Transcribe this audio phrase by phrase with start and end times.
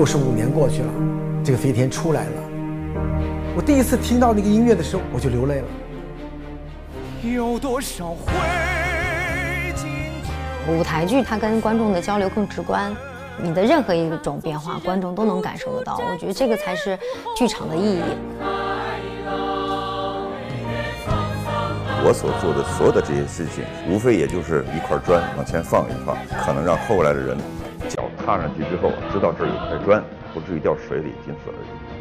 [0.00, 0.90] 又是五年过去了，
[1.44, 2.42] 这个飞天出来了。
[3.54, 5.66] 我第一次听到那个音乐的时候，我就流泪了。
[7.22, 8.32] 有多少回？
[10.72, 12.96] 舞台剧它跟观众的交流更直观，
[13.42, 16.00] 你的任何一种变化，观众都能感受得到。
[16.10, 16.98] 我觉得这个才是
[17.36, 18.02] 剧场的意义。
[22.02, 27.36] 我所做的所有的这些事情，无非也就是一块砖往前放一放，可能让后来的人
[27.90, 31.99] 脚踏上去之后，知道这儿有块砖，不至于掉水里，仅此而已。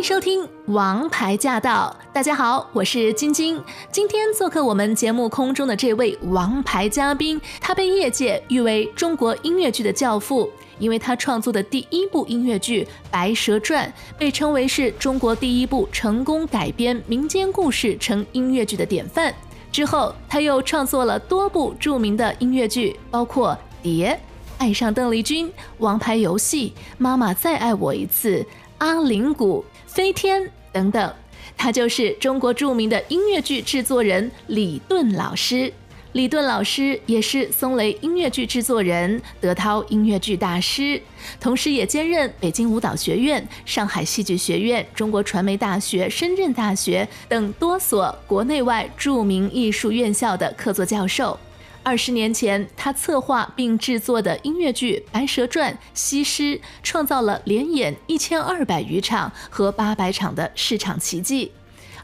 [0.00, 3.62] 迎收听《王牌驾到》，大家好，我是晶晶。
[3.92, 13.86] 今天做客我们节目空中的这位王牌嘉宾，他被业界誉为中国音乐剧的教父，因为他创作的第一部音乐剧《白蛇传》
[14.18, 19.34] 被称为是中国第一部成功改编民间故事成音乐剧的典范。
[19.70, 24.12] 之后，他又创作了多部著名的音乐剧，包括《蝶》、
[24.56, 28.38] 《爱上邓丽君》、《王牌游戏》、《妈妈再爱我一次》、
[28.78, 29.62] 《阿玲谷》。
[29.92, 31.12] 飞天等等，
[31.56, 35.72] 他就是中国著名的音乐剧制作人李顿老师。
[36.12, 41.00] 李顿老师也是松雷音乐剧制作人、德涛音乐剧大师，
[41.40, 51.36] 同时也兼任北京舞蹈学院、上海戏剧学院、中国传媒大学、深圳大学等多所国内外著名艺术院校的客座教授。
[51.82, 61.50] 二十年前，他策划并制作的音乐剧《白蛇传》西施，创造了连演一千二百余场和八百场的市场奇迹。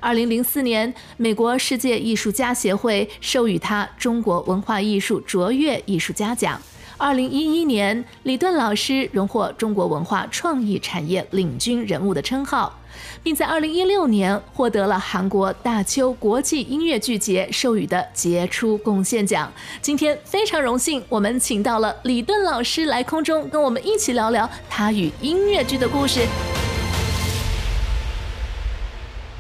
[0.00, 6.60] 二零零四年，美国世界艺术家协会授予他中国文化艺术卓越艺术家奖。
[6.96, 12.80] 二零一一年，李顿老师荣获中国文化创意产业领军人物的称号。
[13.22, 19.52] 并在二零一六年获得了韩国大邱国际音乐剧节授予的杰出贡献奖。
[19.80, 26.20] 今天非常荣幸，我们请到了李顿老师来空中跟我们一起聊聊他与音乐剧的故事。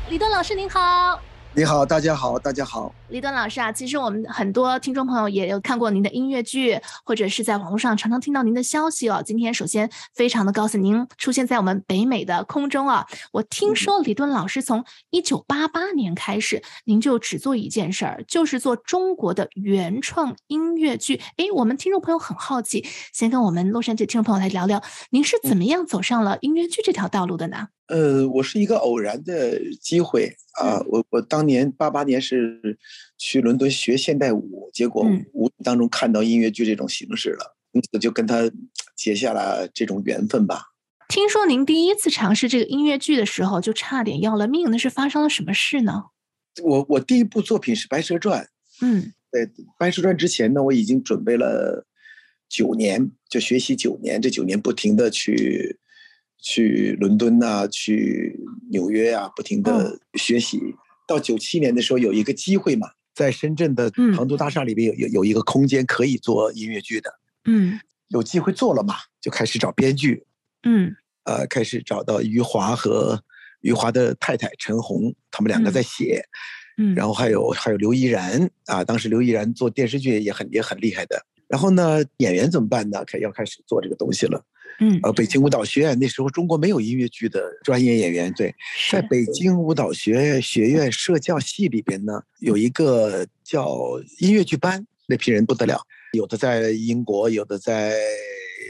[0.08, 1.25] 李顿老师您好。
[1.56, 2.94] 你好，大家好，大家好。
[3.08, 9.22] 李敦老师啊，其实我们很多听众朋友也有看过您的音乐剧，或者是在网络上常常听到您的消息哦。
[9.24, 13.06] 今天首先非常的高兴您出现在我们北美的空中啊。
[13.32, 21.22] 我听说李敦老师从一九八八年开始，您就只做一件事儿，就是做中国的原创音乐剧。
[21.38, 22.84] 诶，我们听众朋友很好奇，
[23.14, 27.68] 先跟我们洛杉矶听众朋友来聊聊，您是怎么样走上了音乐剧这条道路的呢？
[27.88, 32.76] 呃，我是一个偶然的机会啊，我我当年八八年是
[33.16, 38.50] 去伦敦学现代舞，结果无意当中看到音乐剧这种形式了，因此就跟他
[38.96, 40.62] 结下了这种缘分吧。
[41.08, 46.06] 听说您第一次尝试这个音乐剧的时候，就差点要了命，那是发生了什么事呢？
[46.64, 48.42] 我我第一部作品是《白蛇传》，
[48.80, 49.46] 嗯，在
[49.78, 51.86] 《白蛇传》之前呢，我已经准备了
[52.48, 55.78] 九年，就学习九年，这九年不停的去。
[56.38, 58.38] 去伦敦啊，去
[58.70, 60.58] 纽约啊，不停的学习。
[60.58, 60.74] 嗯、
[61.06, 67.12] 到九七年的时候，有一个机会嘛，在深圳的航都大厦里边有有有一个空间可以做音乐剧的。
[67.46, 70.24] 嗯，有机会做了嘛，就开始找编剧。
[70.62, 73.22] 嗯，呃，开始找到余华和
[73.60, 76.22] 余华的太太陈红，他们两个在写。
[76.78, 81.24] 嗯，然后还有还有刘怡然啊，当时刘怡然做电视剧也很也很厉害的。
[81.48, 83.02] 然后呢，演员怎么办呢？
[83.06, 84.44] 开要开始做这个东西了。
[84.80, 88.54] 嗯，呃，北京舞蹈学院那时候中国没有音乐剧的专业演员，对，
[88.90, 89.02] 在。
[89.08, 93.78] 北京舞蹈学学院社教系里边呢，有一个叫
[94.18, 95.80] 音乐剧班，那批人不得了，
[96.12, 97.94] 有的在英国，有的在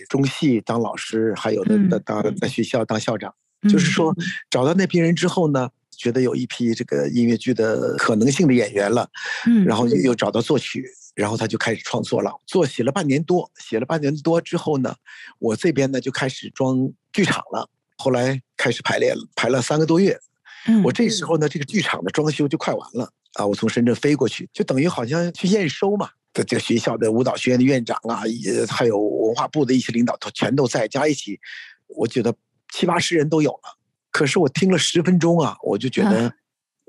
[0.09, 3.35] 中戏当老师，还有的当在学校当校长。
[3.63, 4.15] 就是说，
[4.51, 9.09] 找到那批人之后呢，觉得有一批这个音乐剧的可能性的演员了，
[9.47, 10.85] 嗯，然后又找到作曲。
[11.17, 14.95] 然后他就开始创作了，做写了半年多，写了半年多之后呢，
[15.39, 17.69] 我这边呢就开始装剧场了。
[17.97, 20.21] 后来开始排练了，排了三个多月。
[20.69, 23.47] 嗯，我这时候呢，这个剧场的装修就快完了啊！
[23.47, 26.11] 我从深圳飞过去，就等于好像去验收嘛。
[26.35, 31.41] 这这个学校的舞蹈学院的院长啊，也还有文化部的一些领导，都全都在，加一起，
[31.87, 32.35] 我觉得
[32.75, 33.79] 七八十人都有了。
[34.11, 36.31] 可是我听了十分钟啊，我就觉得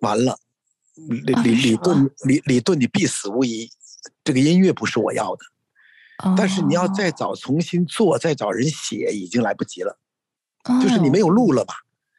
[0.01, 0.37] 完了，
[1.23, 3.69] 李李李顿李李顿，你必死无疑。
[4.27, 5.45] 这个音乐不是我要的，
[6.35, 9.97] 但是你要再找重新做，再找人写，已经来不及了。
[10.83, 11.75] 就是你没有路了吧？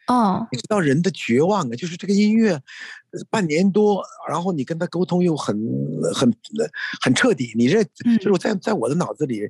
[0.07, 1.77] 哦，你知道人的绝望啊！
[1.77, 2.59] 就是这个音乐
[3.29, 5.55] 半年多，然后你跟他沟通又很
[6.15, 6.35] 很
[7.03, 7.85] 很彻底，你这
[8.17, 9.43] 就是在在我的脑子里，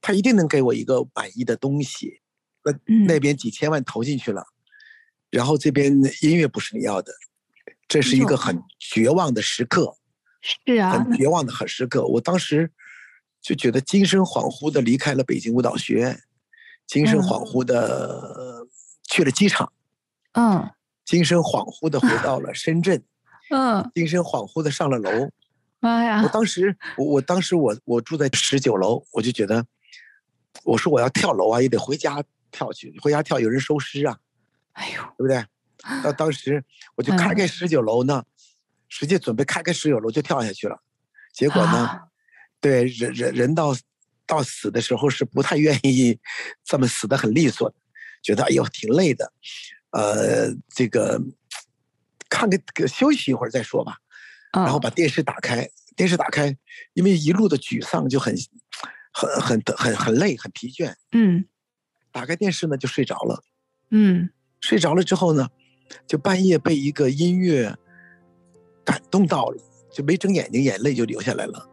[0.00, 2.20] 他一定能给我一个满意的东西。
[2.64, 2.72] 那
[3.06, 4.44] 那边几千万投进去了，
[5.30, 5.92] 然后这边
[6.22, 7.12] 音乐不是你要的，
[7.86, 9.96] 这是一个很绝望的时刻。
[10.40, 12.04] 是啊，很绝望的很时刻。
[12.06, 12.70] 我当时
[13.40, 16.20] 就觉得精神恍惚的离开了北京舞蹈学院，
[16.86, 18.66] 精神恍惚的
[19.08, 19.72] 去了机场，
[20.32, 20.70] 嗯，
[21.04, 23.02] 精神恍惚的回到 了深圳，
[23.50, 25.30] 嗯，精神恍惚的上了楼。
[25.82, 26.22] 妈呀！
[26.22, 29.64] 我当时，我我当时我我住在十九楼，我就觉得，
[30.62, 34.18] 我说我要跳楼啊，也得回家跳去，回家跳有人收尸啊，
[34.72, 35.42] 哎呦，对不对？
[36.02, 36.62] 到当时
[36.96, 38.22] 我就开开十九楼呢。
[38.90, 40.76] 直接准备开个十九楼就跳下去了，
[41.32, 42.02] 结果呢，啊、
[42.60, 43.74] 对人人人到
[44.26, 46.18] 到死的时候是不太愿意
[46.64, 47.76] 这么死的很利索的，
[48.20, 49.32] 觉得哎呦挺累的，
[49.92, 51.22] 呃，这个
[52.28, 53.98] 看个休息一会儿再说吧，
[54.52, 56.56] 然后把电视打开，电视打开，
[56.92, 58.34] 因为一路的沮丧就很
[59.12, 61.44] 很很很很累很疲倦，嗯，
[62.10, 63.44] 打开电视呢就睡着了，
[63.90, 65.48] 嗯，睡着了之后呢，
[66.08, 67.78] 就半夜被一个音乐。
[68.90, 71.64] 感动到了，就没睁眼睛，眼泪就流下来了。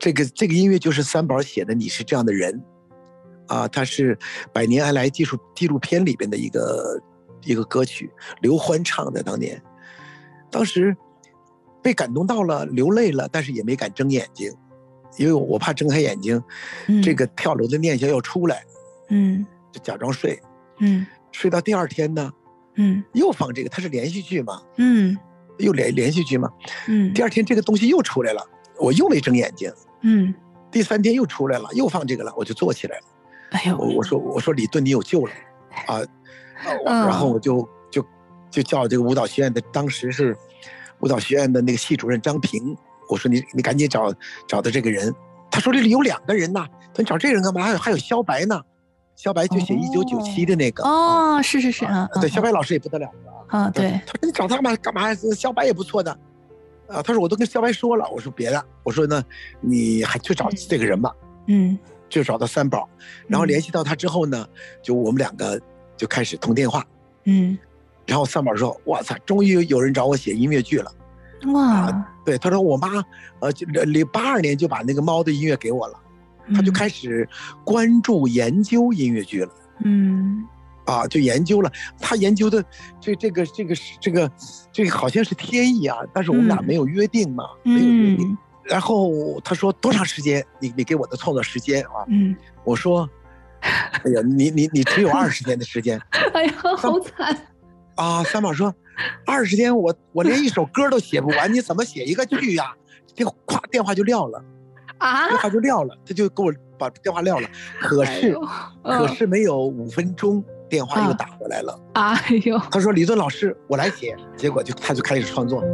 [0.00, 2.60] 这个这个音乐就是三宝写的，你是这样的人，
[3.46, 4.16] 啊，它是
[4.52, 7.00] 《百年爱来》纪录纪录片里边的一个
[7.44, 8.10] 一个歌曲，
[8.40, 9.22] 刘欢唱的。
[9.22, 9.62] 当年，
[10.50, 10.96] 当时
[11.80, 14.52] 被感动到了，流泪了，但是也没敢睁眼睛，
[15.18, 16.42] 因为我怕睁开眼睛，
[16.88, 18.64] 嗯、这个跳楼的念想要出来，
[19.10, 20.40] 嗯，就假装睡，
[20.80, 22.32] 嗯，睡到第二天呢，
[22.74, 25.16] 嗯，又放这个，它是连续剧嘛，嗯。
[25.58, 26.50] 又连连续剧嘛，
[26.86, 28.42] 嗯，第二天这个东西又出来了，
[28.78, 29.72] 我又没睁眼睛，
[30.02, 30.34] 嗯，
[30.70, 33.04] 第三天又出来了，又放这个了，我就坐起来了，
[33.50, 35.32] 哎呦，我我说我说李顿你有救了，
[35.86, 36.00] 啊，
[36.84, 38.04] 然后我就就
[38.50, 40.36] 就叫这个舞蹈学院的，当时是
[41.00, 42.76] 舞蹈学院的那个系主任张平，
[43.08, 44.12] 我说你你赶紧找
[44.46, 45.14] 找的这个人，
[45.50, 47.62] 他说这里有两个人呐，他说你找这个人干嘛？
[47.62, 48.60] 还有还有肖白呢，
[49.18, 53.10] 萧白就写一九九七的那个，哦，是是是啊，对，肖白老师也不得了。
[53.48, 54.76] 啊，对，他说你找他干嘛？
[54.76, 55.12] 干嘛？
[55.34, 56.12] 肖白也不错的，
[56.86, 59.20] 啊，他说我都跟肖白说了，我说别的，我说呢，
[59.60, 61.12] 你还去找这个人吧，
[61.48, 61.76] 嗯，
[62.08, 62.88] 就找到三宝，
[63.26, 63.72] 然后联系。
[63.72, 64.46] 到他之后呢，
[64.80, 65.60] 就我们两个
[65.96, 66.86] 就开始通电话，
[67.24, 67.58] 嗯，
[68.06, 70.92] 然后三宝说，我操，终于有人找我写音乐剧了，
[71.52, 73.04] 哇，对，他说我妈，
[73.40, 75.98] 呃，就零八二年就把那个猫的音乐给我了，
[76.54, 77.28] 他就开始
[77.64, 79.50] 关注研究音乐剧了，
[79.84, 80.44] 嗯。
[80.84, 82.64] 啊，就研究了，他研究的
[82.98, 84.32] 这这个这个这个
[84.72, 88.26] 这个好像是天意啊，但是我们俩没有约定嘛，嗯、没有约定。
[88.26, 90.42] 嗯、然后他说多长时间？
[90.58, 92.08] 你你给我的创作时间啊？
[92.08, 92.34] 嗯，
[92.64, 93.06] 我说，
[93.60, 96.00] 哎呀，你你你只有二十天的时间。
[96.32, 97.36] 哎呀，好惨。
[97.96, 98.74] 啊，三宝说，
[99.26, 102.72] 二十天我我连一首歌都写不完，你怎么写一个剧呀、啊？
[103.14, 104.42] 电咵电话就撂了，
[104.98, 107.48] 啊，电话就撂了，他就给我把电话撂了。
[107.80, 108.36] 可是、
[108.82, 110.44] 哎、可是没有五分钟。
[110.70, 112.14] 电话又打过来了，哎
[112.44, 112.58] 呦！
[112.70, 115.64] 他说：“李顿老师，我来写。”结果就他就开始创作。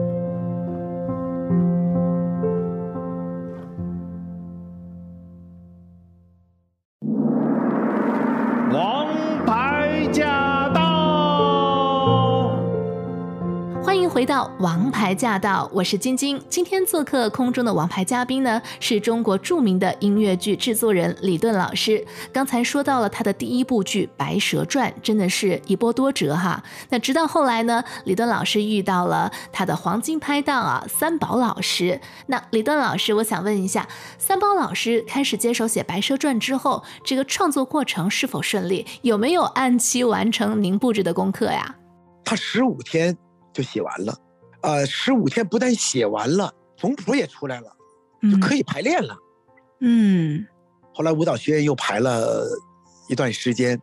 [14.25, 16.41] 到《王牌驾到》，我是晶晶。
[16.49, 22.05] 今天做客空中的王牌嘉宾呢，是中国著名的音乐剧制作人李顿老师。
[22.33, 26.63] 刚才说到了他的第一部剧《白蛇传》，真的是一波多折哈。
[26.89, 32.01] 那直到后来呢，李顿老师遇到了他的黄金拍档啊，三宝老师。
[32.27, 38.87] 那李顿老师，我想问一下，三宝老师开始接手写《白蛇传》之后，这个创作过程是否顺利？
[39.03, 41.75] 有没有按期完成您布置的功课呀？
[42.25, 43.17] 他十五天。
[43.55, 44.19] 就写完了，
[44.63, 47.75] 呃，十五天不但写完了，总谱也出来了，
[48.31, 49.17] 就可以排练了。
[49.81, 50.45] 嗯，
[50.93, 52.45] 后来舞蹈学院又排了
[53.09, 53.81] 一段时间，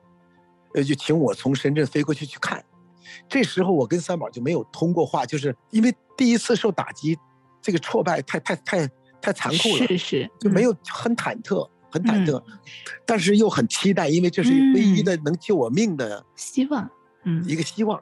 [0.74, 2.64] 呃，就请我从深圳飞过去去看。
[3.30, 7.18] 这时候我跟三宝就没有通过话，就是因为第一次受打击，
[7.62, 8.90] 这个挫败太太太
[9.22, 12.60] 太残酷了，是是，就没有很忐忑，很忐忑，嗯、
[13.06, 16.90] 但是又很期待，因为这是唯一的能救我命的希望，
[17.24, 18.02] 嗯，一个希望。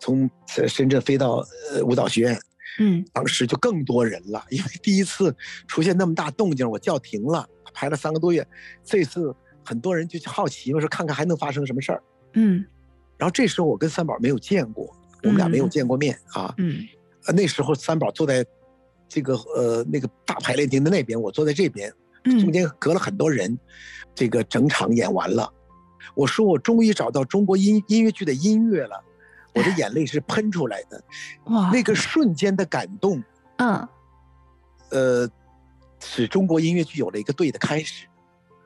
[0.00, 0.28] 从
[0.66, 2.40] 深圳飞到呃舞蹈学院，
[2.78, 5.34] 嗯，当时就更多人了，因为第一次
[5.66, 8.46] 出现那么大动静，我叫停了，排了三个多月，
[8.84, 12.02] 这次很多人就好奇，我说看看还能发生什么事儿，
[12.34, 12.64] 嗯，
[13.16, 16.86] 然后这时候我跟三宝没有见过，我们俩没有见过面啊，嗯，
[17.34, 18.44] 那时候三宝坐在
[19.08, 23.58] 这个呃那个大排练厅的那边，我坐在这边，中间隔了很多人，
[24.14, 25.52] 这个整场演完了，
[26.14, 29.04] 我说我终于找到中国音音乐剧的音乐了。
[29.58, 31.02] 我的眼泪是喷出来的，
[31.46, 31.70] 哇！
[31.72, 33.22] 那个瞬间的感动，
[33.56, 33.88] 嗯，
[34.90, 35.28] 呃，
[36.00, 38.06] 使中国音乐剧有了一个对的开始，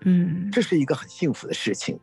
[0.04, 1.98] 嗯，这是一个很幸福的事情，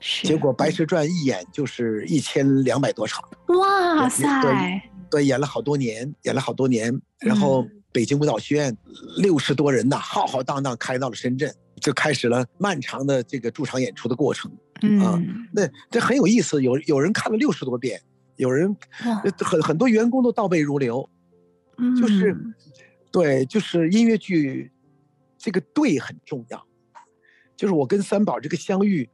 [0.00, 3.22] 结果《白蛇传》一演就是一千两百多场。
[3.46, 4.42] 哇塞！
[4.42, 7.00] 对，对，演了好多年，演了好多年。
[7.18, 8.76] 然后北京舞蹈学院
[9.18, 14.50] 六十多人呐，浩浩荡荡开到了深圳，就开始了漫长的这个驻场演出的过程。
[14.82, 15.22] 嗯啊，
[15.52, 18.00] 那这很有意思，有有人看了六十多遍，
[18.36, 18.76] 有人
[19.38, 21.08] 很很多员工都倒背如流。
[21.78, 22.36] 嗯，就是
[23.10, 24.70] 对，就是音乐剧
[25.38, 26.66] 这个对很重要。
[27.56, 29.08] 就是我跟三宝这个相遇，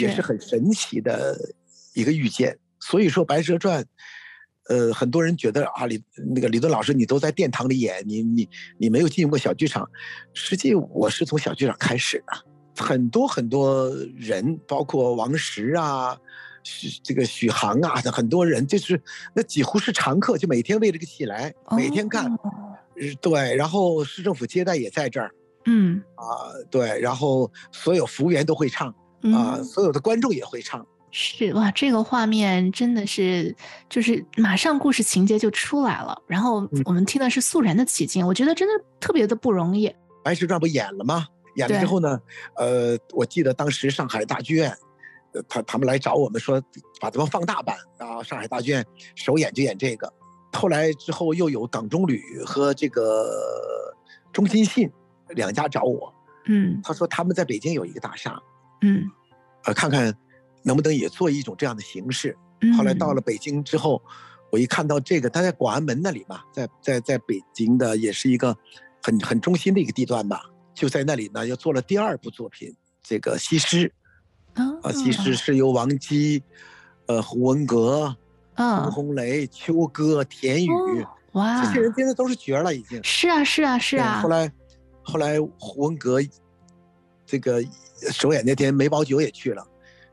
[0.00, 1.38] 也是很神奇的
[1.94, 2.58] 一个遇见。
[2.80, 3.82] 所以说《白蛇传》，
[4.68, 6.02] 呃，很多人觉得啊，李
[6.34, 9.88] 那个李敦老师，你都在殿堂里演，你你你没有进过小剧场。
[10.32, 12.32] 实际我是从小剧场开始的，
[12.76, 16.16] 很多很多人，包括王石啊，
[16.62, 19.00] 许这个许航啊，很多人就是
[19.34, 22.32] 那几乎是常客，就每天为这个戏来，每天看。
[22.34, 22.40] 哦、
[23.20, 25.30] 对，然后市政府接待也在这儿。
[25.66, 28.94] 嗯啊，对，然后所有服务员都会唱，
[29.34, 33.56] 啊，所有的观众也会唱，是哇，这个画面真的是，
[33.88, 39.90] 就是马上故事情节就出来了，然后我们听的是肃然的起敬，我觉得真的特别的不容易。
[40.22, 41.26] 白蛇传不演了吗？
[41.54, 42.20] 演了之后呢，
[42.56, 44.76] 呃，我记得当时上海大剧院，
[45.48, 46.62] 他他们来找我们说，
[47.00, 48.84] 把咱们放大版啊，上海大剧院
[49.14, 50.12] 首演就演这个，
[50.52, 53.30] 后来之后又有港中旅和这个
[54.32, 54.90] 中心信。
[55.30, 56.12] 两家找我，
[56.46, 58.38] 嗯，他说他们在北京有一个大厦，
[58.82, 59.10] 嗯，
[59.64, 60.14] 呃，看看
[60.62, 62.36] 能不能也做一种这样的形式。
[62.60, 64.00] 嗯、后来到了北京之后，
[64.52, 68.54] 我一看到这个，他在广安门那里嘛，在在在北京的也是一个
[69.02, 70.42] 很很中心的一个地段吧，
[70.74, 73.92] 就在那里呢，又做了第二部作品，这个西施，
[74.54, 76.42] 啊、哦，西施是由王姬，
[77.06, 78.14] 呃，胡文阁，
[78.54, 84.20] 啊、哦，洪红雷、秋歌、田雨，哦，哇，这些人现在都是角了，已经是啊，是啊，是啊。
[84.20, 84.52] 后来。
[85.06, 86.18] 后来胡文阁
[87.26, 87.62] 这个
[88.10, 89.62] 首演那天，梅葆玖也去了。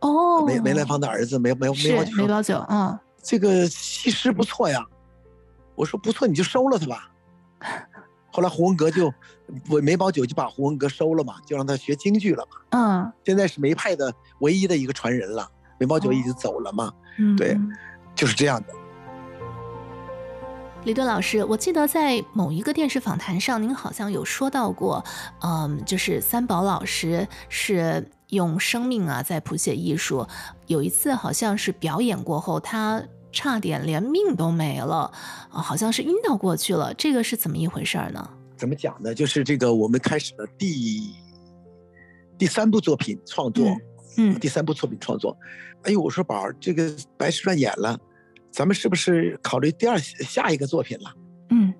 [0.02, 2.18] 哦，梅梅兰芳的儿子梅梅梅葆玖。
[2.18, 4.86] 梅葆玖，嗯，这个西施不错呀。
[5.76, 7.10] 我说不错，你就收了他吧。
[8.32, 9.14] 后来胡文阁就，
[9.82, 12.58] 梅葆玖就把胡文阁收了嘛，就让他学京剧了嘛。
[12.70, 15.50] 嗯，现在是梅派的唯一的一个传人了。
[15.78, 16.94] 梅葆玖已经走了嘛。
[17.20, 17.58] 嗯，对，
[18.16, 18.68] 就是这样的。
[20.84, 25.04] 李顿老师，我记得在某一个电视访谈上，您好像有说到过，
[25.42, 30.26] 嗯，就是三宝老师是用生命啊在谱写艺术。
[30.66, 35.12] 有一次好像是表演过后，他差点连命都没了，
[35.50, 36.94] 啊，好像是晕倒过去了。
[36.94, 38.30] 这个是怎么一回事呢？
[38.58, 39.14] 怎么讲呢？
[39.14, 41.16] 就是这个我们开始了第
[42.38, 43.66] 第三部作品创作，
[44.18, 45.38] 嗯，嗯第三部作品创作。
[45.84, 48.00] 哎呦，我说宝儿，这个《白蛇传》演了。
[48.52, 51.16] 咱们是不是考虑第二下一个作品了？
[51.50, 51.74] 嗯，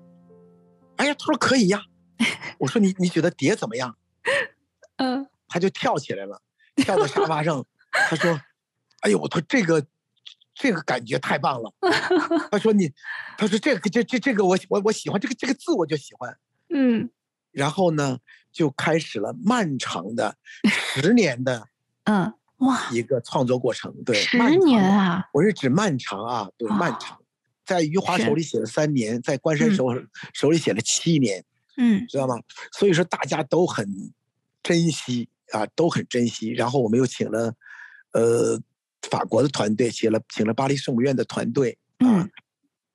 [0.96, 1.82] 哎呀，他说可以呀。
[2.58, 3.94] 我说你你觉得蝶怎么样？
[4.96, 6.40] 嗯，他就跳起来了，
[6.76, 7.64] 跳到沙发上。
[8.08, 8.40] 他说
[9.02, 9.84] ：“哎呦，我说这个
[10.54, 11.72] 这个感觉太棒了。
[12.50, 12.90] ”他说你，
[13.36, 16.36] 他说这个这这这个我我我喜欢这个这个字我就喜欢。
[16.74, 17.10] 嗯，
[17.50, 18.18] 然后呢，
[18.52, 20.36] 就开始了漫长的
[20.68, 21.68] 十年的
[22.04, 22.32] 嗯。
[22.58, 27.18] 哇，一个创作过程，对，十年啊，我是指漫长啊，对，漫长，
[27.66, 29.88] 在余华手里写了三年，在关山手
[30.32, 31.44] 手里写了七年，
[31.76, 32.36] 嗯，知道吗？
[32.70, 33.84] 所以说大家都很
[34.62, 36.50] 珍惜啊，都很珍惜。
[36.50, 37.52] 然后我们又请了，
[38.12, 38.60] 呃，
[39.10, 42.28] 法国的团队，请了请了巴黎圣母院的团队啊，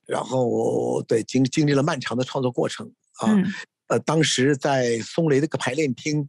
[0.06, 3.36] 然后对经经历了漫长的创作过程啊，
[3.88, 6.28] 呃，当时在松雷的个排练厅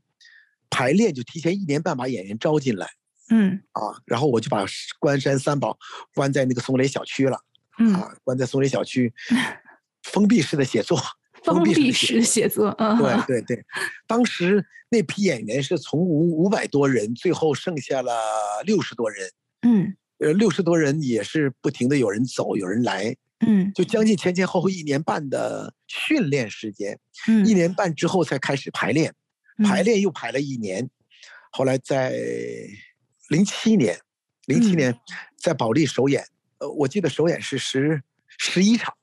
[0.71, 2.89] 排练，就提前一年半把演员招进来。
[3.31, 3.61] 嗯。
[3.73, 4.65] 啊，然后我就把
[4.99, 5.79] 关山三宝
[6.15, 7.41] 关在那个松雷小区了，
[7.79, 7.95] 嗯。
[7.95, 9.13] 啊，关在松雷小区，
[10.03, 11.01] 封闭式的写作，
[11.45, 13.65] 封闭式写作，嗯，对对对，
[14.07, 18.13] 当时那批演员是从五五百多人，最后剩下了
[18.65, 19.31] 六十多人，
[19.63, 26.99] 嗯，呃，六十多人也是不停的有人走，有人来，嗯，就将近前前后后一年半的训练时间，
[27.29, 27.55] 嗯，一。
[27.55, 29.15] 年半之后才开始排练，
[29.65, 30.89] 排练又排了一年，
[31.51, 32.15] 后来在。
[33.29, 34.01] 零七年，
[34.47, 34.99] 零七年
[35.37, 36.25] 在保利首演，
[36.61, 38.03] 呃、嗯，我记得首演是十
[38.39, 38.95] 十一场，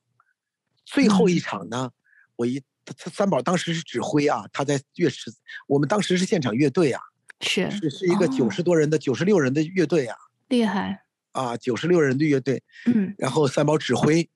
[0.84, 1.92] 最后一场呢，嗯、
[2.34, 2.60] 我一
[2.96, 5.32] 三宝当时是指挥啊，他在乐池，
[5.68, 7.00] 我们当时是现场乐队啊，
[7.40, 10.16] 是是是一个九十多人的九十六人的乐队啊，
[10.48, 11.04] 厉害。
[11.32, 14.28] 啊，九十六人的乐队，嗯，然后三宝指挥，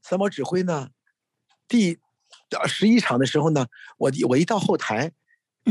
[0.00, 0.90] 三宝指挥呢，
[1.66, 1.98] 第
[2.66, 3.66] 十一场的时候呢，
[3.98, 5.12] 我我一到后台。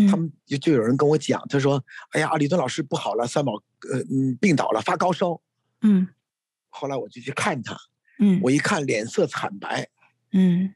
[0.10, 1.84] 他们就就有人跟我讲，他说
[2.16, 5.42] ：“哎呀，李敦老师不好了，三宝呃嗯病倒了，发高烧。”
[5.84, 6.08] 嗯，
[6.70, 7.76] 后来我就去看他，
[8.18, 9.90] 嗯，我一看脸色惨白，
[10.32, 10.74] 嗯，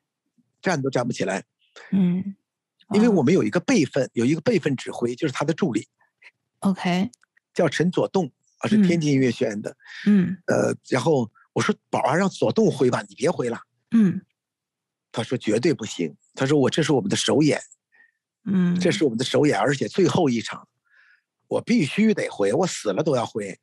[0.62, 1.46] 站都站不起来，
[1.92, 2.36] 嗯，
[2.94, 5.88] 因为我们有一个备份，有一个备份指挥，就是他的助理
[6.60, 7.10] ，OK，
[7.54, 8.30] 叫陈佐栋，
[8.66, 9.76] 啊，是天津音乐学院的。
[10.08, 13.60] 嗯，呃，然后我说宝儿让左栋挥吧，你别挥了。
[13.92, 14.20] 嗯，
[15.12, 16.16] 他说绝对不行。
[16.34, 17.62] 他说我这是我们的首演，
[18.46, 20.68] 嗯，这是我们的首演，而且最后一场，
[21.48, 23.58] 我必须得挥，我死了都要挥。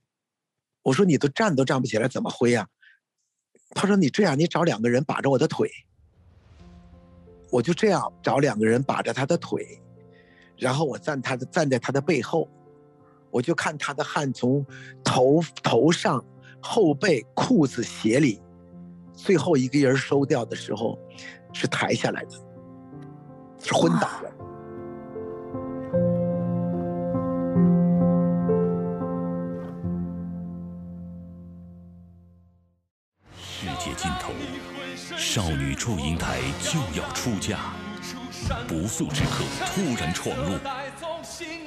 [0.83, 2.69] 我说你都站都站不起来，怎么挥呀？
[3.71, 5.71] 他说你这样，你找两个人把着我的腿。
[7.51, 9.79] 我就这样找两个人把着他的腿，
[10.57, 12.49] 然后我站他的站在他的背后，
[13.33, 14.65] 我就看他的汗从
[15.03, 16.23] 头头上、
[16.61, 18.43] 后背、裤子、鞋里，
[19.15, 20.99] 最后一个人收掉的时候，
[21.55, 22.31] 是抬下来的，
[23.59, 24.31] 是昏倒的。
[33.35, 34.31] 世界尽头。
[35.17, 37.59] 少女祝英台就要出嫁，
[38.69, 40.59] 不速之客突然闯入，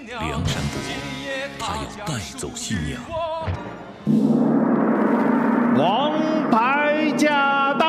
[0.07, 1.14] 梁山伯
[1.59, 3.01] 他要带走新娘。
[5.77, 7.85] 王牌驾到！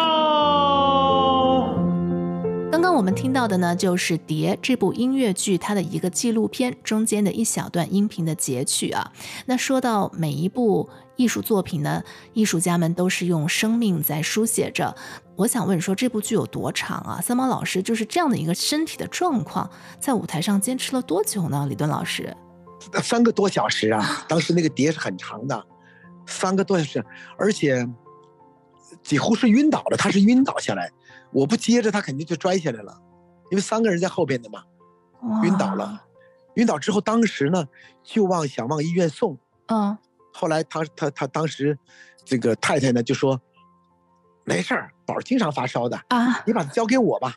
[2.72, 9.12] 刚刚我们听到的呢，就是《蝶》这部音乐剧它的一个纪录片中间的一小段音频的截取啊。
[9.46, 14.96] 那说到每一部艺术作品呢，艺术家们都是用生命在书写着。
[15.36, 17.20] 我想问说，这部剧有多长啊？
[17.22, 19.70] 三毛老师就是这样的一个身体的状况，
[20.00, 21.66] 在舞台上坚持了多久呢？
[21.68, 22.36] 李敦老师，
[23.02, 24.24] 三个多小时啊！
[24.28, 25.66] 当时那个碟是很长的，
[26.26, 27.04] 三个多小时，
[27.38, 27.88] 而且
[29.02, 29.96] 几乎是晕倒了。
[29.96, 30.90] 他是晕倒下来，
[31.32, 32.96] 我不接着他肯定就摔下来了，
[33.50, 34.62] 因为三个人在后边的嘛，
[35.44, 36.02] 晕倒了。
[36.54, 37.66] 晕倒之后，当时呢
[38.02, 39.96] 就往想往医院送，嗯。
[40.32, 41.78] 后来他他他当时，
[42.24, 43.40] 这个太太呢就说，
[44.44, 47.34] 没事儿，宝儿经常发烧的啊，你把它交给我吧，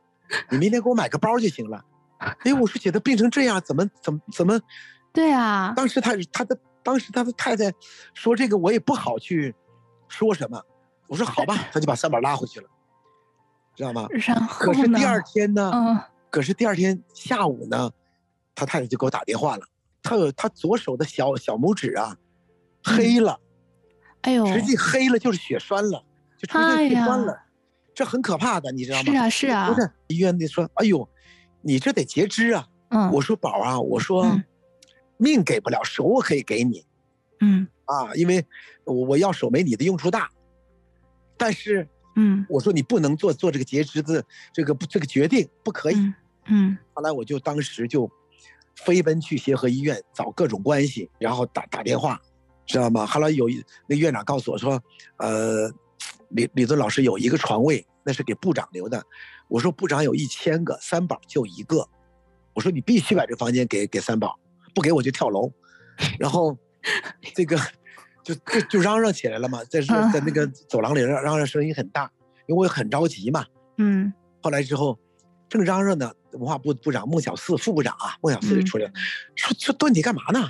[0.49, 1.83] 你明天给我买个包就行了。
[2.17, 4.59] 哎，我说姐他病成这样，怎么怎么怎么？
[5.11, 7.71] 对啊，当时他他的当时他的太太
[8.13, 9.53] 说这个我也不好去
[10.07, 10.61] 说什么，
[11.07, 12.67] 我说好吧， 他就把三宝拉回去了，
[13.75, 14.07] 知道吗？
[14.11, 17.91] 然后可是第二天呢，嗯，可是第二天下午呢，
[18.55, 19.65] 他太太就给我打电话了，
[20.01, 22.15] 他有他左手的小小拇指啊。
[22.81, 23.37] 黑了，
[24.21, 26.01] 哎呦，实际黑了就是血栓了，
[26.37, 27.37] 就出现血栓了，
[27.93, 29.03] 这很可怕的，你知道吗？
[29.03, 29.67] 是啊，是啊。
[29.69, 31.07] 不是医院的说，哎呦，
[31.61, 32.65] 你这得截肢啊。
[32.91, 34.23] 嗯，我说宝啊，我说，
[35.19, 36.83] 命给不了，手我可以给你。
[37.41, 38.43] 嗯，啊，因为
[38.85, 40.31] 我我要手没你的用处大，
[41.37, 46.13] 但是，嗯，我说你不能做做这个截肢的这个这个决定，不可以。
[46.47, 48.09] 嗯，后来我就当时就
[48.75, 52.19] 飞奔去协和医院找各种关系，然后打打电话。
[52.65, 53.03] 知道吗？
[53.03, 54.79] 后来有一那院长告诉我说，
[55.17, 55.67] 呃，
[56.29, 59.03] 李李敦老师有一个床位，那是给部长留的。
[59.47, 61.89] 我说部长有一千个，三宝就一个。
[62.53, 64.37] 我说你必须把这房间给给三宝，
[64.73, 65.51] 不给我就跳楼。
[66.19, 66.57] 然后
[67.35, 67.57] 这个
[68.23, 72.11] 就就就嚷嚷起来了嘛，在在那个走廊里嚷嚷声音很大，
[72.47, 73.45] 因为我很着急嘛。
[73.77, 74.13] 嗯。
[74.41, 74.97] 后来之后
[75.47, 78.91] 正嚷嚷呢，文化部部长孟小四副部长啊，孟小四就出来了，
[79.35, 80.49] 说说蹲你干嘛呢？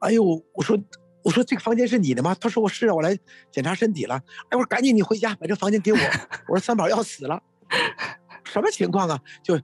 [0.00, 0.22] 哎呦，
[0.54, 0.78] 我说。
[1.24, 2.34] 我说这个房间是你的吗？
[2.40, 3.16] 他说我是啊，我来
[3.52, 4.16] 检查身体了。
[4.48, 5.98] 哎，我说赶紧你回家把这房间给我。
[6.48, 7.40] 我说三宝要死了，
[8.42, 9.20] 什么情况啊？
[9.40, 9.56] 就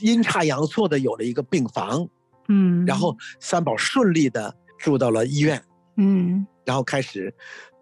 [0.00, 2.06] 阴差阳错的有了一个病房，
[2.48, 5.62] 嗯，然后三宝顺利的住到了医院，
[5.96, 7.34] 嗯，然后开始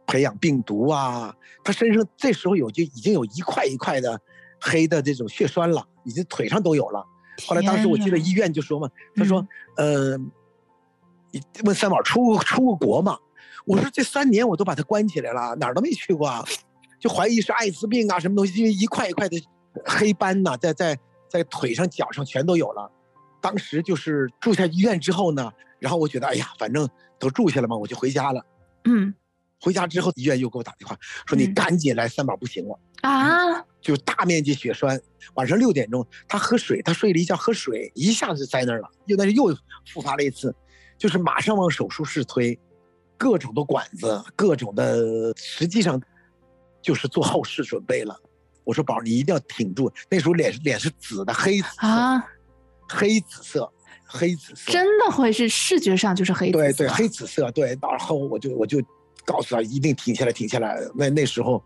[0.06, 1.34] 培养病毒啊。
[1.64, 4.20] 他身上这时候有就已经有一块一块的
[4.60, 7.04] 黑的这种血栓了，已经腿上都有了。
[7.46, 9.46] 后来当时我记得医院就说嘛，他说，
[9.76, 10.12] 嗯。
[10.12, 10.18] 呃
[11.34, 13.18] 你问三宝出过出过国吗？
[13.64, 16.44] 我说这三年我都把他关起来了，哪儿都没去过啊，
[17.00, 19.42] 就怀疑是艾滋病啊什么东西，因为一块一块的
[19.86, 20.98] 黑斑呐，在在
[21.30, 22.92] 在腿上脚上全都有了。
[23.42, 28.42] 当时就是住下医院之后呢，然后我觉得哎呀，反正都住下了嘛，我就回家了。
[28.84, 29.12] 嗯，
[29.60, 34.98] 回家之后医院又给我打电话说你赶紧来，三宝不行了啊，就大面积血栓。
[35.34, 39.54] 晚上六点钟他喝水，他睡了一觉喝水，一下子栽那儿了，又但是又
[39.92, 40.54] 复发了一次。
[40.96, 42.56] 就是马上往手术室推，
[43.18, 46.00] 各种的管子，各种的，实际上
[46.80, 48.16] 就是做后事准备了。
[48.62, 49.92] 我说宝，你一定要挺住。
[50.08, 52.24] 那时候脸脸是紫的，黑紫色，啊，
[52.94, 53.72] 黑紫色，
[54.06, 56.58] 黑紫色，真的会是视觉上就是黑紫色。
[56.58, 57.50] 对对，黑紫色。
[57.52, 58.82] 对，然后我就我就
[59.24, 60.78] 告诉他一定停下来，停下来。
[60.94, 61.62] 那那时候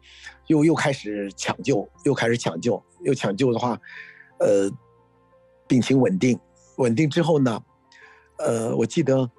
[0.46, 3.78] 又又开始抢救，又开始抢救，又抢救的话，
[4.38, 4.70] 呃，
[5.66, 6.38] 病情稳定，
[6.76, 7.62] 稳定之后呢？
[8.38, 9.30] 呃，我记得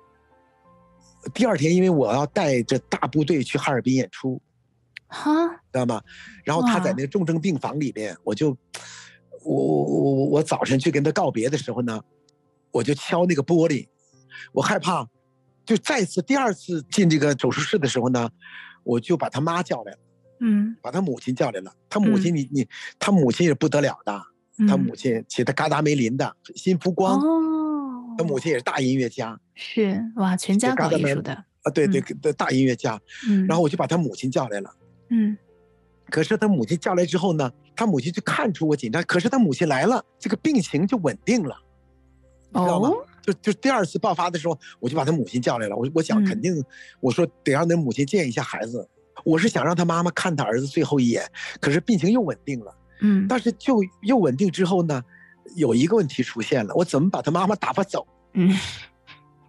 [1.33, 4.41] 第二天，因为我要带着大部队去哈尔滨演出，
[5.05, 6.01] 哈，知道吗？
[6.43, 8.57] 然后他在那个重症病房里面，我就
[9.47, 12.01] 我我我我早晨去跟他告别的时候呢，
[12.71, 13.87] 我就敲那个玻璃，
[14.51, 15.07] 我害怕
[15.65, 18.29] 就再次第二次进这个手术室的时候呢，
[18.83, 19.97] 我就把他妈叫来了，
[20.41, 21.73] 嗯，把他母亲叫来了。
[21.89, 22.67] 他母亲你，你、嗯、你，
[22.99, 24.11] 他母亲也不得了的，
[24.67, 31.33] 他、嗯、母亲其实他嘎达梅林的新浮光，哦，他母亲也是大音乐家，是哇，全家搞艺术的
[31.63, 32.99] 啊，对对的、嗯、大音乐家。
[33.29, 34.75] 嗯，然后我就把他母亲叫来了，
[35.09, 35.37] 嗯，
[36.09, 41.55] 可是他母亲叫来之后呢，他母亲就看出我紧张，可是他母亲来了，这个病情就稳定了，
[42.51, 42.89] 你知道吗？
[42.89, 45.75] 哦就就第二次爆发的时候，我就把他母亲叫来了。
[45.75, 46.65] 我我想肯定，嗯、
[47.01, 48.87] 我说得让那母亲见一下孩子。
[49.25, 51.29] 我是想让他妈妈看他儿子最后一眼。
[51.59, 55.03] 可是病情又稳定了，嗯，但是就又稳定之后呢，
[55.57, 58.07] 有一个问题出现了，我怎么把他妈妈打发走？
[58.31, 58.57] 嗯，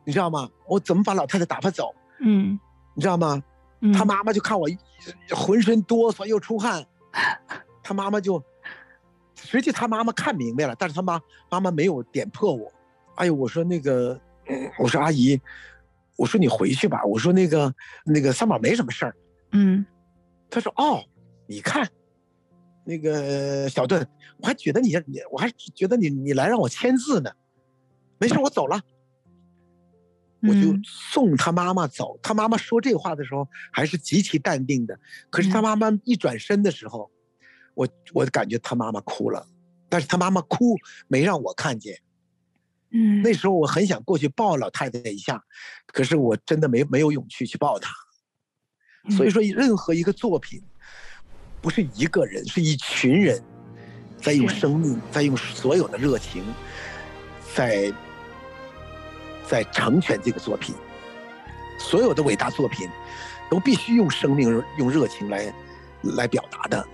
[0.04, 0.50] 你知道吗？
[0.66, 1.94] 我怎么把老太太打发走？
[2.20, 2.58] 嗯，
[2.96, 3.40] 你知道吗？
[3.80, 4.68] 嗯、他妈妈就看我
[5.30, 6.84] 浑身哆嗦又出汗，
[7.88, 8.44] 他妈妈就，
[9.34, 11.18] 实际他妈妈看明白了，但是他妈
[11.50, 12.70] 妈妈没有点破我。
[13.16, 14.20] 哎呦，我说那个，
[14.78, 15.40] 我说阿姨，
[16.14, 17.02] 我说你回去吧。
[17.06, 17.74] 我说那个
[18.04, 19.16] 那个三宝没什么事儿。
[19.52, 19.86] 嗯，
[20.50, 21.02] 他说哦，
[21.46, 21.88] 你看，
[22.84, 27.30] 那个小顿，我还觉得你你，我还觉得你你来让我签字呢。
[28.18, 28.78] 没事，我走了。
[30.42, 32.18] 我就送他妈妈走。
[32.22, 35.00] 他妈妈说这话的时候还是极其淡定的。
[35.30, 37.10] 可是他妈妈一转身的时候，
[37.78, 39.46] 我我感觉他妈妈哭了，
[39.88, 41.96] 但是他妈妈哭没让我看见。
[42.90, 45.40] 嗯，那时候我很想过去抱老太太一下，
[45.86, 47.94] 可是我真的没没有勇气去抱她。
[49.16, 50.60] 所以说，任何一个作品，
[51.62, 53.40] 不是一个人，是一群人，
[54.20, 56.42] 在用生命，在用所有的热情，
[57.54, 57.92] 在
[59.46, 60.74] 在成全这个作品。
[61.78, 62.88] 所有的伟大作品，
[63.48, 65.54] 都必须用生命、用热情来
[66.16, 66.88] 来表达的。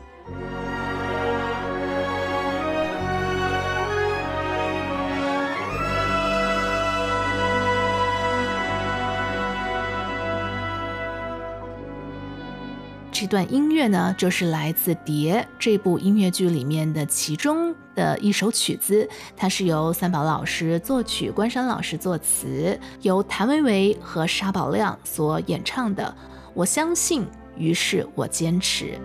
[13.24, 26.14] 这段音乐呢，就是来自《蝶》这部音乐剧里面的其中的一首曲子，它是由三宝老师作曲，关山老师作词，由谭维维和沙宝亮所演唱的。
[26.52, 29.00] 我相信，于是我坚持。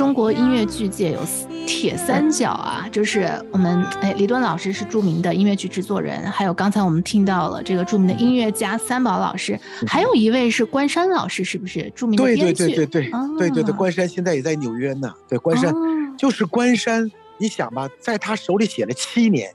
[0.00, 1.20] 中国音乐剧界有
[1.66, 12.54] 铁三角啊，就是我们哎，李敦老师是著名的音乐剧制作人，还有刚才我们听到了这个著名的音乐家三宝老师，还有一位是关山老师，是不是著名的编剧？
[12.54, 15.12] 对对对对对、哦、对对对，关山现在也在纽约呢。
[15.28, 15.76] 对，关山、哦、
[16.16, 19.52] 就是关山，你想吧，在他手里写了七年，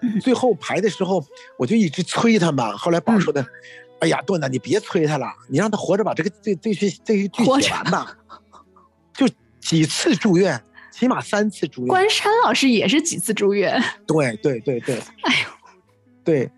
[0.00, 1.22] 嗯、最后排的时候
[1.58, 2.74] 我就一直催他嘛。
[2.78, 3.46] 后来宝说的，嗯、
[4.00, 8.41] 哎呀，顿呐，你别催他了，你让他活着把这个这这些这些剧写完吧，就。
[9.62, 11.88] 几次住院，起码三次住院。
[11.88, 13.82] 关山老师也是几次住院。
[14.06, 15.48] 对对对对，哎呦，
[16.24, 16.50] 对，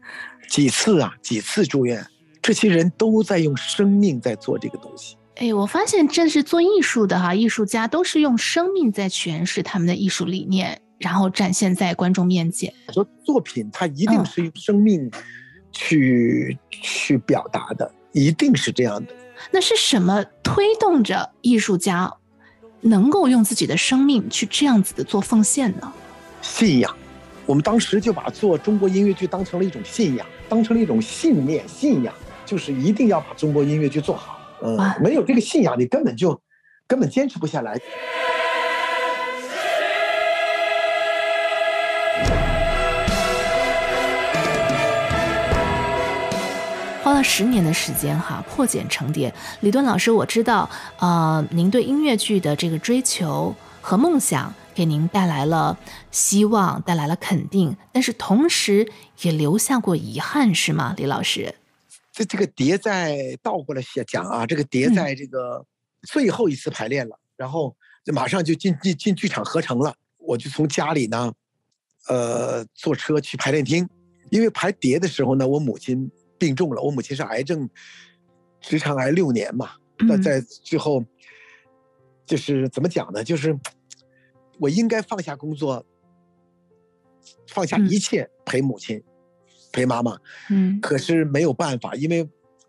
[0.49, 2.05] 几次啊，几次住院，
[2.40, 5.17] 这些人都在用生命在做这个东西。
[5.37, 12.73] 哎，我发现这是做艺术的哈，艺术家都是用生命在诠释他们的艺术理念，然后展现在观众面前。
[12.93, 15.11] 说作品，它一定是用生命
[15.71, 19.12] 去、嗯、去表达的，一定是这样的。
[19.51, 22.11] 那是什么推动着艺术家？
[22.85, 25.90] 能够用自己的生命去这样子的做奉献呢？
[26.42, 26.94] 信仰，
[27.47, 31.66] 我们当时就把做中国音乐剧当成了一种信仰，当成了一种信念。
[31.66, 32.12] 信仰
[32.44, 34.38] 就是一定要把中国音乐剧做好。
[34.62, 36.38] 嗯，没有这个信仰，你根本就
[36.87, 37.81] 根本坚持不下来。
[47.05, 49.31] 花了十年的时间，哈，破茧成蝶。
[49.61, 55.79] 李敦老师，我知道，呃，您对音乐剧的这个追求和梦想，给您带来了
[56.11, 58.90] 希望，带来了肯定，但是同时
[59.21, 61.55] 也留下过遗憾，是吗，李老师？
[62.11, 65.62] 这这个蝶在倒过来写讲啊，这个蝶在这个
[66.09, 67.77] 最后一次排练了，嗯、然后
[68.14, 71.31] 马上就进进进剧场合成了，我就从家里呢，
[72.09, 73.87] 呃，坐车去排练厅，
[74.31, 76.11] 因为排蝶的时候呢，我母亲。
[76.44, 77.66] 病重了，我母亲是癌症，
[78.61, 79.70] 直肠癌六年嘛。
[80.07, 81.02] 那在之后，
[82.26, 83.24] 就是怎么讲呢？
[83.24, 83.59] 就是
[84.59, 85.83] 我应该放下工作，
[87.48, 89.02] 放下一切陪母亲，
[89.72, 90.18] 陪妈妈。
[90.50, 90.78] 嗯。
[90.83, 92.28] 可是没有办法，因为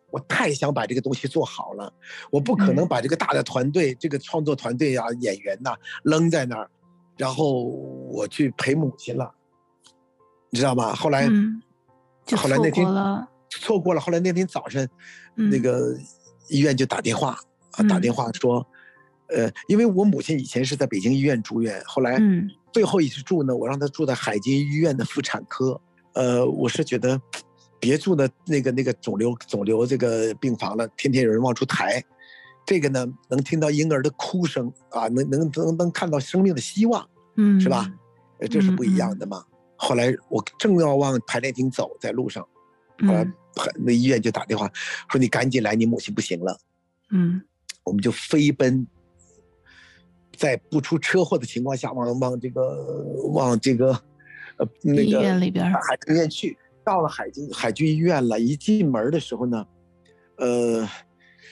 [0.09, 1.93] 我太想把这个东西做好了，
[2.31, 6.69] 我不可能把这个大的团队、嗯、这个创作团队啊、演员呐、啊、扔在那儿，
[7.17, 9.35] 然后我去陪母亲了，
[10.49, 10.95] 你知道吗？
[10.95, 11.61] 后来，嗯、
[12.37, 12.87] 后来那天
[13.59, 14.01] 错过了。
[14.01, 14.87] 后来那天早晨，
[15.35, 15.97] 嗯、那个
[16.49, 17.37] 医院就打电话
[17.71, 18.65] 啊，打电话说，
[19.27, 22.21] 嗯、呃，因为我母亲以前是在北京医院住院，后来
[22.71, 25.79] 最后一次住呢，我让她住在海军医院的妇产科。
[26.13, 27.21] 呃，我是觉得。
[27.77, 32.03] 别住的那个那个肿瘤肿瘤这个病房了，天天有人往出抬，
[32.65, 37.87] 这个呢能听到婴儿的哭声啊，能能能能看到生命的希望，嗯，是吧？
[38.39, 39.43] 呃，这是不一样的嘛。
[39.75, 42.41] 后来我正要往排练厅走，在路上，
[43.05, 43.23] 后来
[43.75, 44.71] 那医院就打电话
[45.09, 46.59] 说：“你赶紧来，你母亲不行了。”
[47.11, 47.41] 嗯，
[47.83, 48.85] 我们就飞奔，
[50.35, 52.61] 在不出车祸的情况下，往往这个
[53.31, 53.91] 往这个
[54.57, 56.57] 呃那个医院里边海军医院去。
[56.83, 59.65] 到了海军海军医院了，一进门的时候呢，
[60.35, 60.87] 呃，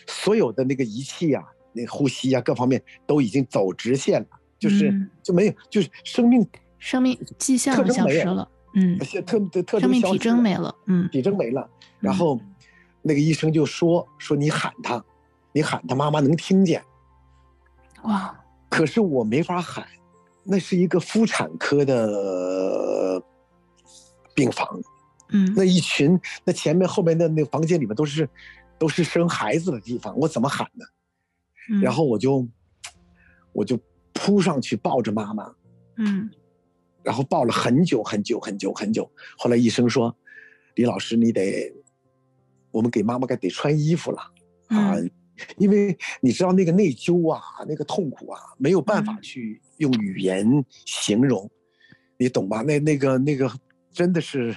[0.05, 4.27] 所有的那个仪器啊，那呼吸啊，各方面都已经走直线了，
[4.59, 11.69] 就是、嗯、就没有，就是生命生命迹象消失了，嗯，特特特生命体征没了，嗯，体征没了。
[11.99, 12.39] 然后
[13.01, 15.03] 那个医生就说说你喊他，
[15.51, 16.83] 你喊他妈妈能听见。
[18.03, 18.37] 哇！
[18.69, 19.87] 可是我没法喊，
[20.43, 23.21] 那是一个妇产科的
[24.33, 24.67] 病房。
[25.29, 28.27] 嗯，那一群，那前面后面的那个房间里面都是，
[28.77, 30.85] 都是生孩子的地方，我怎么喊呢？
[31.71, 32.45] 嗯、然后我就，
[33.53, 33.79] 我就
[34.11, 35.49] 扑上去抱着妈妈，
[35.97, 36.29] 嗯，
[37.03, 39.09] 然后抱了很久很久很久很久。
[39.37, 40.15] 后来医生说，
[40.75, 41.73] 李老师你得，
[42.71, 44.21] 我们给妈妈该得穿衣服了
[44.67, 45.11] 啊，嗯、
[45.57, 51.51] 因为你知道那个内疚啊，那个痛苦啊，没有办法去用语言形容，嗯、
[52.17, 52.61] 你懂吧？
[52.61, 53.51] 那那个那个
[53.91, 54.55] 真的是。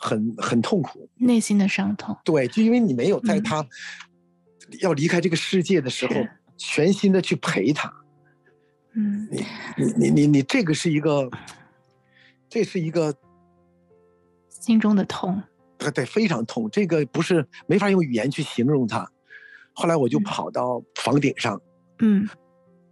[0.00, 2.16] 很很痛苦，内心的伤痛。
[2.24, 3.66] 对，就因为你没有在他
[4.80, 7.92] 要离开这个世界的时候，嗯、全心的去陪他。
[9.00, 9.44] 嗯，你
[9.76, 11.30] 你你你你，这个是一个，
[12.48, 13.14] 这是一个
[14.48, 15.40] 心中的痛。
[15.78, 16.68] 对对，非常痛。
[16.68, 19.08] 这个不是没法用语言去形容它。
[19.72, 21.60] 后来我就跑到房顶上，
[22.00, 22.28] 嗯，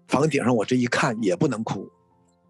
[0.07, 1.91] 房顶上我这一看也不能哭。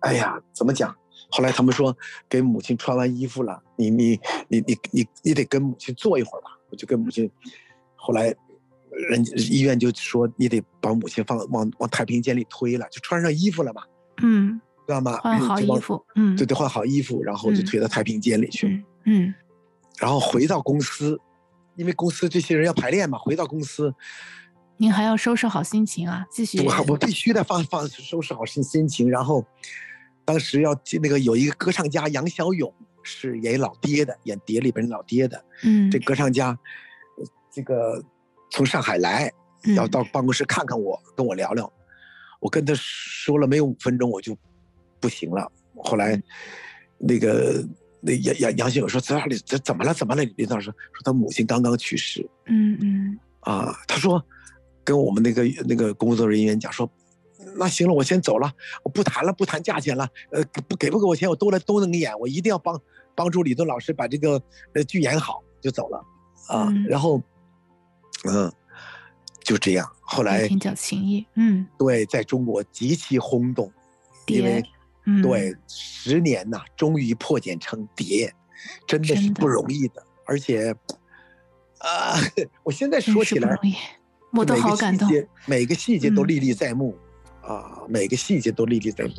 [0.01, 0.95] 哎呀，怎么讲？
[1.31, 1.97] 后来他们说，
[2.29, 6.51] 给母亲穿完衣服了，你你你你你你得跟母亲坐一会儿吧。
[6.69, 7.31] 我就跟母亲，
[7.95, 8.35] 后来
[9.09, 13.82] 人医院就说你得把母亲放往往太平间里推了，就穿上衣服了嘛。
[14.22, 15.18] 嗯，知道吗？
[15.18, 18.85] 换好衣服，嗯，就得换好衣服，然后就推到太平间里去。
[19.04, 19.32] 嗯，
[19.98, 21.18] 然后回到公司，
[21.76, 23.94] 因为公司这些人要排练嘛，回到公司，
[24.76, 26.61] 您还要收拾好心情啊，继续。
[26.61, 29.44] 我我必须得放放收拾好心心情，然后。
[30.28, 35.44] 当时要那个有一个歌唱家杨小勇是演老爹的，演碟里边老爹的。
[35.62, 36.59] 嗯，这歌唱家，
[37.48, 38.02] 这个
[38.50, 39.30] 从上海来，
[39.76, 41.70] 要到办公室看看我，嗯、跟我聊聊。
[42.40, 44.37] 我跟他说了没有五分钟，我就
[45.00, 45.50] 不行了。
[45.76, 46.20] 后来，
[46.98, 47.64] 那个
[48.00, 49.37] 那杨杨杨新友说：“在哪里？
[49.44, 49.92] 这怎么了？
[49.92, 53.18] 怎么了？”李老师：“说他母亲刚刚去世。”嗯嗯。
[53.40, 54.24] 啊，他说，
[54.85, 56.90] 跟我们那个那个工作人员讲说。
[57.59, 60.09] 那行了，我先走了，我不谈了，不谈价钱了。
[60.32, 62.78] 呃，不给不给我钱，我都来都能演，我一定要帮
[63.14, 64.42] 帮助李顿老师把这个
[64.74, 65.98] 呃剧演好，就走了
[66.48, 66.66] 啊。
[66.68, 67.22] 嗯、然后，
[68.28, 68.52] 嗯，
[69.40, 69.90] 就这样。
[70.00, 73.72] 后来挺讲情谊，嗯，对，在中国极其轰动，
[74.26, 74.62] 因为、
[75.04, 78.32] 嗯、对十年呐，终于破茧成蝶，
[78.86, 79.94] 真的是不容易的。
[79.96, 80.74] 的而且，
[81.78, 82.14] 啊，
[82.62, 83.58] 我现在说起来，
[84.32, 85.08] 我都好感动，
[85.46, 86.96] 每个细节都历历在目。
[86.98, 87.02] 嗯
[87.46, 89.12] 啊，每个细节都历历在目。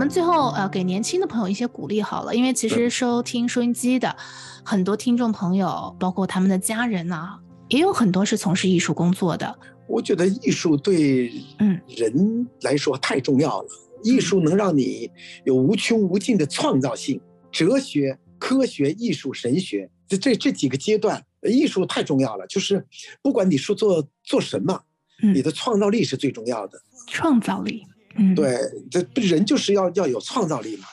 [0.00, 4.16] 们最后呃，给年轻的朋友一些鼓励好了，因为其实收听收音机的
[4.64, 9.58] 很多听众朋友，包括他们的家人呐、啊，也有很多是从事艺术工作的。
[9.86, 11.78] 我觉得艺术对嗯。
[11.86, 15.10] 人来说太重要了，嗯、艺术能让你
[15.44, 17.20] 有无穷无尽的创造性，
[17.52, 21.22] 哲学、科学、艺术、神学，这这这几个阶段。
[21.42, 22.86] 艺术太重要了，就是
[23.20, 24.80] 不管你说做做什么，
[25.22, 26.80] 嗯、你的创造力是最重要的。
[27.06, 27.84] 创造力，
[28.16, 28.58] 嗯，对，
[28.90, 30.86] 这人就是要要有创造力嘛。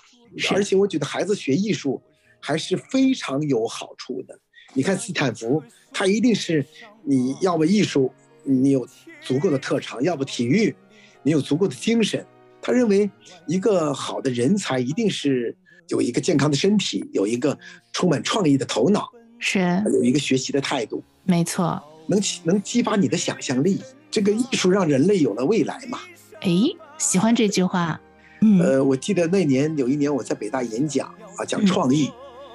[0.54, 2.02] 而且我觉得孩子学艺术
[2.40, 4.38] 还是非常有好处的。
[4.74, 6.66] 你看斯坦福，他一定是
[7.04, 8.12] 你要么艺术，
[8.44, 8.88] 你有
[9.22, 10.76] 足够的特长；要不体育，
[11.24, 12.26] 你有足够的精神。
[12.62, 13.10] 他认为
[13.48, 15.56] 一个好的人才一定是
[15.88, 17.58] 有一个健康的身体，有一个
[17.94, 19.10] 充满创意的头脑。
[19.40, 19.60] 是
[19.94, 23.80] 有一个学习的态度，没错，能能激发你的想象力。
[24.10, 26.00] 这个艺术让人类有了未来嘛？
[26.42, 26.50] 哎，
[26.98, 28.00] 喜欢这句话。
[28.42, 31.08] 嗯，呃，我记得那年有一年我在北大演讲，
[31.38, 32.12] 啊，讲创意。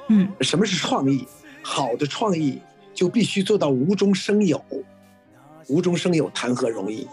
[0.08, 1.26] 嗯，什么是创意？
[1.62, 2.60] 好的创意
[2.94, 4.62] 就必须做到无中生有，
[5.68, 7.06] 无中生有谈何容易？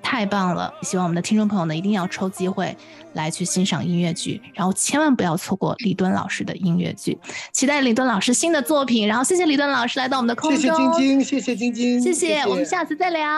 [0.00, 0.72] 太棒了！
[0.82, 2.74] 希望我们的听众朋友呢，一定要抽机会
[3.12, 7.18] 来去欣赏音乐剧，然后千万不要错过李敦老师的音乐剧。
[7.52, 13.28] 期待李敦老师新的作品，然后谢谢李敦老师来到我们的空中，谢谢晶晶，谢谢晶晶，谢谢，谢谢，我们下次再聊，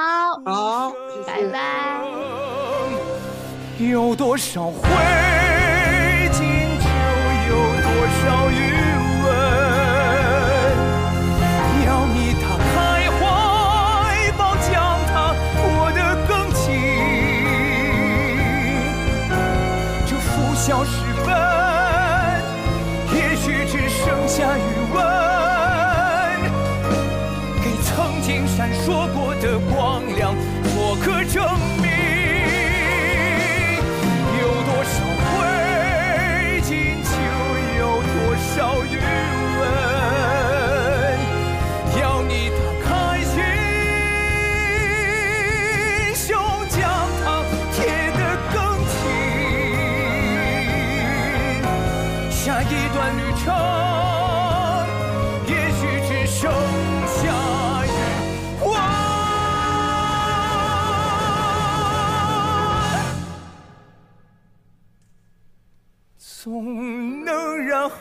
[0.45, 0.93] 好，
[1.27, 3.00] 拜拜。
[3.89, 4.73] 有多少灰
[6.31, 6.87] 烬，就
[7.49, 7.89] 有多
[8.21, 8.55] 少余
[9.23, 9.27] 温。
[11.87, 12.73] 要你打开
[13.19, 13.21] 怀
[14.37, 14.71] 抱，将
[15.09, 15.13] 它
[15.57, 15.63] 裹
[15.93, 16.61] 得更紧。
[20.07, 21.00] 这拂晓时。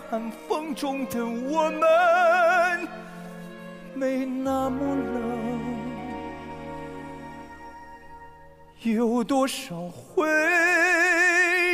[0.10, 2.88] 寒风中的我们
[3.94, 5.60] 没那么冷
[8.82, 10.26] 有多少灰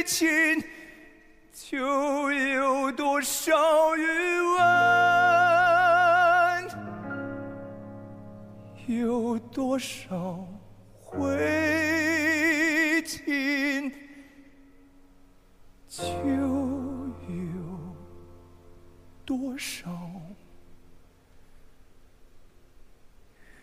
[0.04, 0.62] 烬
[1.54, 4.58] 就有多少余温
[8.88, 10.46] 有多少
[11.00, 11.30] 灰
[13.06, 13.90] 烬
[15.88, 16.75] 就
[19.38, 19.92] 多少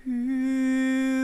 [0.04, 1.21] 雨。